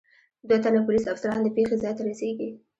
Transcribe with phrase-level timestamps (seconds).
[0.49, 2.49] دو تنه پولیس افسران د پېښې ځای ته رسېږي.